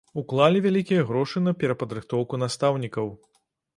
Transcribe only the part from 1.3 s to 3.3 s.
на перападрыхтоўку настаўнікаў.